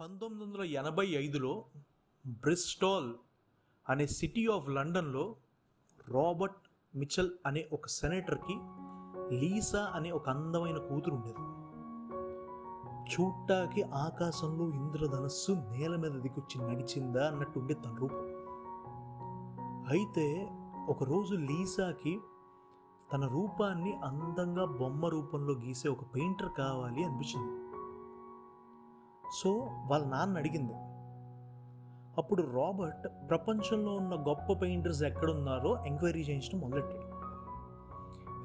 పంతొమ్మిది 0.00 0.44
వందల 0.44 0.62
ఎనభై 0.62 1.06
ఐదులో 1.06 1.64
బ్రిస్టాల్ 2.26 3.14
అనే 3.88 4.06
సిటీ 4.06 4.46
ఆఫ్ 4.46 4.68
లండన్లో 4.68 5.36
రాబర్ట్ 6.08 6.68
మిచల్ 6.96 7.30
అనే 7.46 7.68
ఒక 7.72 7.86
సెనేటర్కి 7.86 8.56
లీసా 9.34 9.92
అనే 9.94 10.10
ఒక 10.10 10.28
అందమైన 10.28 10.78
కూతురు 10.78 11.14
ఉండేది 11.14 11.44
చూట్టాకి 13.12 13.82
ఆకాశంలో 13.82 14.68
ఇంద్రధనస్సు 14.68 15.52
నేల 15.52 15.96
మీద 15.96 16.10
దిగొచ్చి 16.10 16.68
నడిచిందా 16.68 17.26
అన్నట్టు 17.26 17.58
ఉండే 17.58 17.74
తన 17.74 17.94
రూపం. 17.94 18.26
అయితే 19.88 20.48
ఒకరోజు 20.88 21.34
లీసాకి 21.34 22.20
తన 23.12 23.26
రూపాన్ని 23.26 23.92
అందంగా 23.92 24.64
బొమ్మ 24.64 25.06
రూపంలో 25.06 25.52
గీసే 25.52 25.88
ఒక 25.88 26.14
పెయింటర్ 26.14 26.52
కావాలి 26.58 27.04
అనిపించింది. 27.04 27.69
సో 29.32 29.50
వాళ్ళ 29.86 30.06
నాన్న 30.06 30.38
అడిగింది. 30.38 30.72
అప్పుడు 32.18 32.42
రాబర్ట్ 32.42 33.28
ప్రపంచంలో 33.30 33.92
ఉన్న 33.92 34.14
గొప్ప 34.14 34.52
పెయింటర్స్ 34.62 35.02
ఎక్కడున్నారో 35.02 35.84
ఎంక్వైరీ 35.86 36.20
చేయించడం 36.20 36.60
మొదలెట్టాడు. 36.60 37.20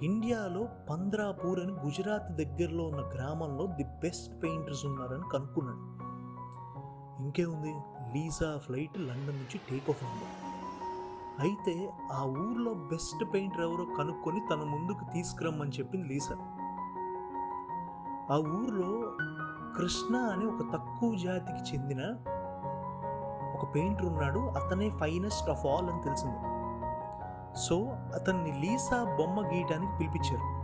ఇండియాలో 0.05 0.67
పంద్రాపూర్ 0.89 1.59
అని 1.59 1.71
గుజరాత్ 1.71 2.31
దగ్గరలో 2.31 2.83
ఉన్న 2.83 3.09
గ్రామంలో 3.15 3.65
ది 3.65 3.83
బెస్ట్ 3.83 4.43
పెయింటర్స్ 4.43 4.85
ఉన్నారని 4.85 5.23
కనుక్కున్నాడు. 5.33 6.05
ఇంకేముంది? 7.23 7.73
లీజా 8.17 8.57
ఫ్లైట్ 8.57 8.99
లండన్ 8.99 9.35
నుంచి 9.35 9.59
టేక్ 9.69 9.89
ఆఫ్ 9.89 10.03
అయింది. 10.03 10.25
అయితే 11.39 11.89
ఆ 12.11 12.23
ఊర్లో 12.23 12.73
బెస్ట్ 12.73 13.33
పెయింటర్ 13.33 13.61
ఎవరో 13.61 13.85
కనుక్కొని 13.97 14.41
తన 14.51 14.55
ముందుకు 14.55 15.13
తీసుకురమ్మని 15.13 15.69
చెప్పింది 15.69 16.07
లీసా. 16.07 16.35
ఆ 18.31 18.37
ఊర్లో 18.37 19.11
కృష్ణ 19.77 20.15
అనే 20.15 20.45
ఒక 20.45 20.73
తక్కువ 20.73 21.15
జాతికి 21.15 21.73
చెందిన 21.73 22.01
ఒక 23.57 23.75
పెయింటర్ 23.75 24.05
ఉన్నాడు. 24.05 24.39
అతనే 24.39 24.89
ఫైనెస్ట్ 24.89 25.49
ఆఫ్ 25.49 25.65
ఆల్ 25.65 25.89
అని 25.89 26.03
తెలిసింది. 26.03 26.37
సో 27.59 27.85
అతన్ని 27.89 28.59
లీసా 28.59 29.15
బొమ్మ 29.17 29.47
గీయటానికి 29.47 29.91
పిలిపించారు. 29.97 30.55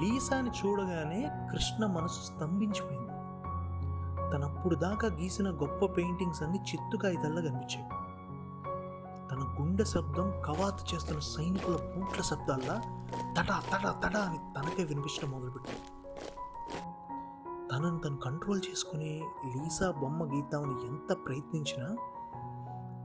లీసాని 0.00 0.50
చూడగానే 0.50 1.48
కృష్ణ 1.52 1.86
మనసు 1.86 2.20
స్తంభించిపోయింది. 2.20 3.08
తనప్పుడు 4.32 4.74
దాకా 4.74 5.08
గీసిన 5.08 5.50
గొప్ప 5.50 5.96
పెయింటింగ్స్ 5.96 6.42
అన్ని 6.42 6.58
చిత్తు 6.58 6.96
కాగితాల్లా 6.96 7.40
కనిపించాయి. 7.40 7.88
తన 9.30 9.56
గుండె 9.60 9.84
శబ్దం 9.84 10.30
కవాతు 10.30 10.94
చేస్తున్న 10.94 11.20
సైనికుల 11.20 11.76
పూట్ల 11.76 12.22
శబ్దాల్లా 12.22 12.74
తడా 13.36 13.62
తడా 13.72 13.90
తడా 14.04 14.20
అని 14.20 14.38
తనకే 14.38 14.84
వినిపించడం 14.84 15.30
మొదలుపెట్టింది. 15.30 15.97
తనను 17.72 17.98
తను 17.98 18.16
కంట్రోల్ 18.16 18.60
చేసుకుని 18.70 19.24
లీసా 19.46 19.90
బొమ్మ 19.90 20.34
గీద్దామని 20.34 20.86
ఎంత 20.86 21.16
ప్రయత్నించినా 21.26 21.96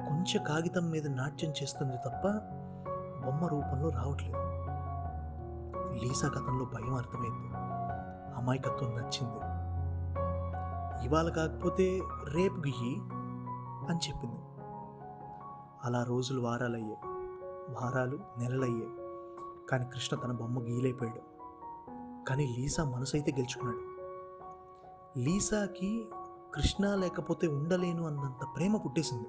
కొంచెం 0.09 0.43
కాగితం 0.43 0.89
మీద 0.89 1.07
నాట్యం 1.07 1.51
చేస్తుంది 1.51 1.97
తప్ప 1.97 2.27
బొమ్మ 3.25 3.45
రూపంలో 3.45 3.89
రావట్లేదు. 3.89 4.37
లీసా 6.05 6.27
కథంలో 6.27 6.65
భయం 6.65 6.93
అర్థమైంది. 6.93 7.53
అమాయకత్వం 8.35 8.89
నచ్చింది. 8.89 9.39
ఇవాళ 11.05 11.29
కాకపోతే 11.29 12.01
రేపు 12.29 12.55
గియ్యి 12.55 12.99
అని 13.89 13.99
చెప్పింది. 14.09 14.41
అలా 15.83 16.03
రోజులు 16.03 16.41
వారాలయ్యాయి. 16.41 16.97
వారాలు 17.69 18.19
నెలలయ్యాయి. 18.37 18.93
కానీ 19.69 19.85
కృష్ణ 19.85 20.17
తన 20.17 20.31
బొమ్మ 20.31 20.59
గీలైపోయాడు 20.59 21.21
కానీ 22.25 22.55
లీసా 22.59 22.83
మనసు 22.83 23.15
అయితే 23.15 23.31
గెలుచుకున్నాడు. 23.31 23.92
లీసాకి 25.17 26.07
కృష్ణ 26.53 26.95
లేకపోతే 26.95 27.47
ఉండలేను 27.47 28.05
అన్నంత 28.05 28.55
ప్రేమ 28.55 28.77
పుట్టేసింది. 28.77 29.27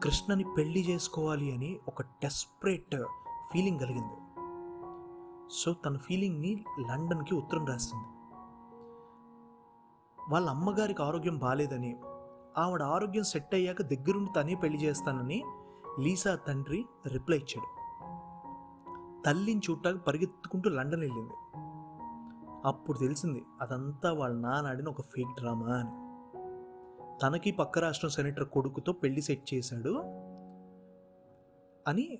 కృష్ణని 0.00 0.44
పెళ్ళి 0.58 0.80
చేసుకోవాలి 0.80 1.54
అని 1.54 1.80
ఒక 1.88 2.02
డెస్పరేట్ 2.02 2.96
ఫీలింగ్ 3.52 3.80
కలిగింది. 3.80 4.14
సో 5.50 5.72
తన 5.72 5.96
ఫీలింగ్ని 5.96 6.64
లండన్కి 6.80 7.34
ఉత్తరం 7.34 7.66
రాసింది. 7.66 8.04
వాళ్ళ 10.30 10.50
అమ్మగారికి 10.50 11.02
ఆరోగ్యం 11.02 11.38
బాగాలేదని 11.38 11.96
ఆవిడ 12.58 12.82
ఆరోగ్యం 12.82 13.24
సెట్ 13.24 13.54
అయ్యాక 13.54 13.82
దగ్గరుండి 13.82 14.30
తనే 14.36 14.54
పెళ్ళి 14.54 14.78
చేస్తానని 14.78 15.44
లీసా 16.00 16.34
తండ్రి 16.34 16.84
రిప్లై 17.06 17.38
ఇచ్చాడు. 17.38 17.84
తల్లిని 19.22 19.60
చూడటానికి 19.70 20.04
పరిగెత్తుకుంటూ 20.04 20.70
లండన్ 20.70 21.00
వెళ్ళింది. 21.00 21.32
అప్పుడు 22.64 22.98
తెలిసింది 22.98 23.42
అదంతా 23.60 24.12
వాళ్ళ 24.12 24.34
నాన్న 24.34 24.68
ఆడిన 24.68 24.88
ఒక 24.88 25.00
ఫేక్ 25.00 25.40
డ్రామా 25.40 25.66
అని. 25.66 26.04
తనకి 27.22 27.52
పక్క 27.52 27.78
రాష్ట్రం 27.78 28.10
సెనేటర్ 28.10 28.48
కొడుకుతో 28.48 28.92
పెళ్ళి 28.92 29.22
సెట్ 29.22 29.54
చేశాడు 29.54 29.90
అని 31.88 32.18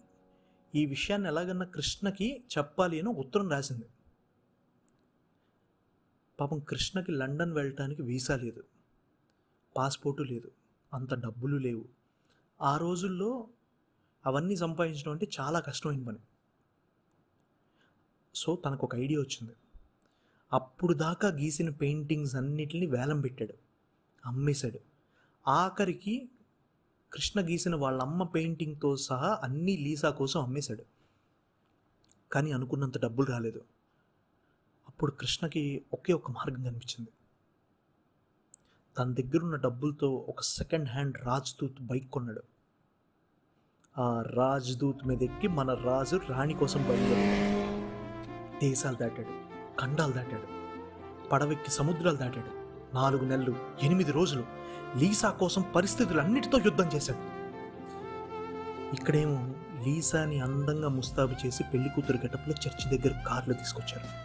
ఈ 0.75 0.87
విషయాన్ని 0.87 1.29
ఎలాగన్నా 1.29 1.65
కృష్ణకి 1.65 2.45
చెప్పాలి 2.59 3.01
అని 3.01 3.09
ఉత్తరం 3.09 3.49
రాసింది. 3.49 3.85
పాపం 6.41 6.61
కృష్ణకి 6.61 7.13
లండన్ 7.13 7.53
వెళ్ళటానికి 7.53 8.03
వీసా 8.03 8.37
లేదు. 8.37 8.65
పాస్పోర్టు 9.77 10.23
లేదు. 10.23 10.51
అంత 10.95 11.15
డబ్బులు 11.15 11.57
లేవు. 11.57 11.85
ఆ 12.63 12.77
రోజుల్లో 12.77 13.49
అవన్నీ 14.27 14.57
సంపాదించడం 14.57 15.13
అంటే 15.13 15.29
చాలా 15.41 15.61
కష్టమైన 15.61 16.05
పని. 16.05 16.19
సో 18.35 18.57
తనకు 18.57 18.87
ఒక 18.87 18.95
ఐడియా 18.95 19.21
వచ్చింది. 19.21 19.53
అప్పుడు 20.55 20.95
దాకా 20.95 21.29
గీసిన 21.29 21.71
పెయింటింగ్స్ 21.71 22.35
అన్నిటిని 22.35 22.87
వేలం 22.87 23.21
పెట్టాడు. 23.21 23.55
అమ్మేశాడు. 24.27 24.79
ఆఖరికి 25.49 26.31
కృష్ణ 27.13 27.41
గీసిన 27.41 27.75
వాళ్ళ 27.75 28.03
అమ్మ 28.03 28.23
పెయింటింగ్తో 28.23 28.97
సహా 28.97 29.41
అన్నీ 29.43 29.77
లీసా 29.77 30.11
కోసం 30.11 30.43
అమ్మేశాడు. 30.43 30.85
కానీ 32.33 32.53
అనుకున్నంత 32.53 32.99
డబ్బులు 32.99 33.27
రాలేదు. 33.27 33.65
అప్పుడు 34.89 35.11
కృష్ణకి 35.11 35.85
ఒకే 35.93 36.13
ఒక 36.13 36.31
మార్గం 36.31 36.63
కనిపించింది. 36.63 37.11
తన 38.99 39.15
దగ్గరున్న 39.15 39.57
డబ్బులతో 39.57 40.11
ఒక 40.11 40.41
సెకండ్ 40.41 40.89
హ్యాండ్ 40.89 41.19
రాజ్దూత్ 41.19 41.83
బైక్ 41.83 42.11
కొన్నాడు. 42.11 42.43
ఆ 43.99 44.23
రాజ్దూత్ 44.23 45.07
మీద 45.07 45.23
ఎక్కి 45.23 45.49
మన 45.49 45.75
రాజు 45.75 46.21
రాణి 46.29 46.55
కోసం 46.55 46.83
బయలుదేరాడు. 46.83 47.55
దేశాలు 48.61 48.97
దాటాడు. 48.97 49.44
ఖండాలు 49.81 50.13
దాటాడు. 50.13 50.55
పడవెక్కి 51.29 51.71
సముద్రాలు 51.71 52.17
దాటాడు. 52.17 52.65
నాలుగు 52.95 53.25
నెలలు 53.25 53.55
ఎనిమిది 53.83 54.13
రోజులు 54.13 54.45
లీసా 54.99 55.31
కోసం 55.31 55.65
పరిస్థితులన్నిటితో 55.77 56.59
యుద్ధం 56.59 56.89
చేశాడు. 56.95 57.35
ఇక్కడేమో 58.95 59.49
లీసాని 59.87 60.41
అందంగా 60.41 60.89
ముస్తాబు 60.89 61.47
చేసి 61.47 61.63
పెళ్ళి 61.63 61.89
కూతురు 61.89 62.19
గెటప్లో 62.19 62.55
చర్చి 62.67 62.99
దగ్గర 62.99 63.25
కార్లు 63.27 63.55
తీసుకొచ్చారు. 63.55 64.25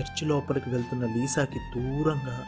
చర్చి 0.00 0.26
లోపలికి 0.26 0.70
వెళ్తున్న 0.70 1.06
లీసాకి 1.06 1.58
దూరంగా 1.58 2.44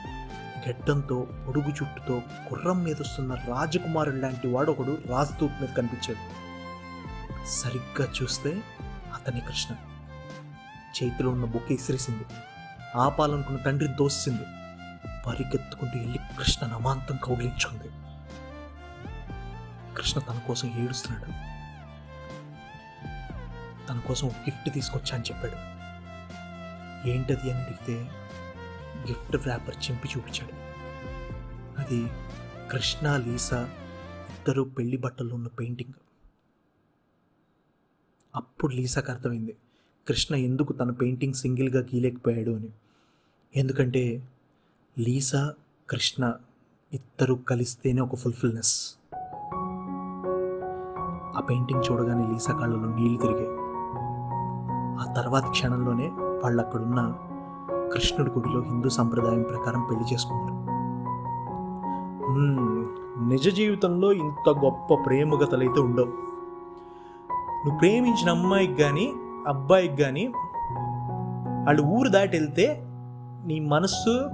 గెడ్డంతో 0.66 1.26
పొడుగు 1.46 1.68
చుట్టుతో 1.68 2.14
గుర్రం 2.52 2.84
మీద 2.84 2.96
వస్తున్న 3.00 3.34
రాజకుమారుడు 3.34 4.16
లాంటి 4.16 4.48
వాడు 4.48 4.70
ఒకడు 4.70 4.98
రాజ్దూత్ 5.06 5.60
మీద 5.60 5.68
కనిపించాడు. 5.68 6.50
సరిగ్గా 7.48 8.12
చూస్తే 8.22 8.62
అతని 9.14 9.40
కృష్ణ. 9.40 9.74
చేతిలో 11.04 11.30
ఉన్న 11.30 11.44
బొక్క 11.44 11.72
ఇసిరేసింది. 11.72 12.24
ఆపాలనుకున్న 12.96 13.62
తండ్రిని 13.62 13.96
దోసింది 13.96 14.42
పరిగెత్తుకుంటూ 15.26 15.98
వెళ్ళి 15.98 16.18
కృష్ణ 16.18 16.66
నమాంతం 16.66 17.16
కౌగిలించుకుంది. 17.16 17.88
కృష్ణ 19.94 20.20
తన 20.20 20.38
కోసం 20.38 20.68
ఏడుస్తున్నాడు. 20.78 21.50
తన 23.88 23.98
కోసం 23.98 24.26
ఒక 24.26 24.36
గిఫ్ట్ 24.36 24.74
తీసుకొచ్చా 24.74 25.16
అని 25.16 25.24
చెప్పాడు. 25.24 25.80
ఏంటది 27.08 27.50
అని 27.50 27.62
అడిగితే 27.62 28.10
గిఫ్ట్ 29.08 29.36
వ్రాపర్ 29.36 29.76
చింపి 29.76 30.08
చూపించాడు. 30.16 30.52
అది 31.80 32.10
కృష్ణ 32.70 33.16
లీసా 33.16 33.70
ఇద్దరు 34.28 34.62
పెళ్ళి 34.62 34.96
బట్టల్లో 34.96 35.34
ఉన్న 35.34 35.48
పెయింటింగ్. 35.48 35.94
అప్పుడు 38.36 38.72
లీసాకు 38.74 39.12
అర్థమైంది. 39.12 39.56
కృష్ణ 40.08 40.34
ఎందుకు 40.34 40.72
తన 40.72 40.90
పెయింటింగ్ 40.90 41.34
సింగిల్గా 41.34 41.80
గీయలేకపోయాడు 41.80 42.50
అని. 42.50 42.68
ఎందుకంటే 43.56 44.22
లీసా 44.98 45.52
కృష్ణ 45.90 46.32
ఇద్దరు 46.92 47.34
కలిస్తేనే 47.34 48.00
ఒక 48.00 48.14
ఫుల్ఫిల్నెస్. 48.14 48.94
ఆ 51.36 51.40
పెయింటింగ్ 51.50 51.82
చూడగానే 51.90 52.32
లీసా 52.32 52.52
కళ్ళలో 52.52 52.96
నీళ్ళు 52.96 53.20
తిరిగాయి. 53.20 53.48
ఆ 55.00 55.12
తర్వాత 55.16 55.50
క్షణంలోనే 55.50 56.08
వాళ్ళు 56.08 56.62
అక్కడున్న 56.62 57.18
కృష్ణుడి 57.92 58.30
గుడిలో 58.30 58.60
హిందూ 58.60 58.88
సంప్రదాయం 58.88 59.42
ప్రకారం 59.42 59.86
పెళ్ళి 59.90 60.14
చేసుకున్నారు. 60.14 60.60
నిజ 63.28 63.48
జీవితంలో 63.48 64.12
ఇంత 64.12 64.48
గొప్ప 64.48 64.94
ప్రేమ 64.94 65.34
కథలైతే 65.34 65.80
ఉండవు. 65.80 66.12
నువ్వు 67.64 67.78
ప్రేమించిన 67.78 68.30
అమ్మాయికి 68.30 68.74
కానీ 68.74 69.14
అబ్బాయికి 69.48 69.96
కానీ 70.02 70.32
వాళ్ళు 71.66 71.82
ఊరు 71.82 72.08
దాటి 72.08 72.38
వెళ్తే 72.38 72.82
నీ 73.46 73.60
మనస్సు 73.60 74.30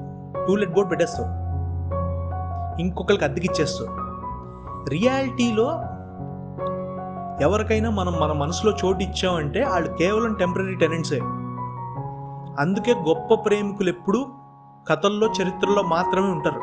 టూలెట్ 0.49 0.73
బోర్డ్ 0.73 0.91
పెట్టేస్తావు. 0.91 1.47
ఇంకొకరికి 2.81 3.25
అద్దెకిచ్చేస్తావు. 3.25 4.07
రియాలిటీలో 4.89 5.81
ఎవరికైనా 7.41 7.91
మనం 7.91 8.13
మన 8.13 8.33
మనసులో 8.33 8.77
చోటు 8.85 8.99
ఇచ్చామంటే 8.99 9.65
వాళ్ళు 9.65 9.93
కేవలం 9.93 10.35
టెంపరీ 10.35 10.75
టెనెంట్సే. 10.75 11.21
అందుకే 12.59 12.95
గొప్ప 12.95 13.35
ప్రేమికులు 13.35 13.89
ఎప్పుడూ 13.89 14.27
కథల్లో 14.89 15.27
చరిత్రలో 15.27 15.83
మాత్రమే 15.83 16.29
ఉంటారు. 16.29 16.61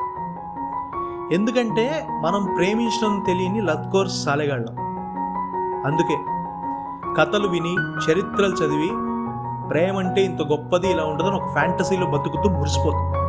ఎందుకంటే 1.34 2.07
మనం 2.22 2.54
ప్రేమించడం 2.57 3.24
తెలియని 3.28 3.62
లత్కోర్స్ 3.62 4.24
సాలెగాళ్ళం. 4.24 4.75
అందుకే 5.86 6.18
కథలు 7.18 7.48
విని 7.48 7.74
చరిత్రలు 8.06 8.56
చదివి 8.56 8.89
ప్రేమ 9.69 9.98
అంటే 9.98 10.21
ఇంత 10.21 10.42
గొప్పది 10.42 10.88
ఇలా 10.92 11.04
ఉండదని 11.04 11.36
ఒక 11.36 11.54
ఫ్యాంటసీలో 11.54 12.06
బతుకుతూ 12.06 12.50
మురిసిపోతుంది. 12.50 13.22